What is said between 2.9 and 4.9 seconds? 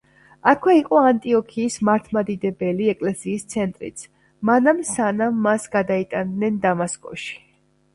ეკლესიის ცენტრიც, მანამ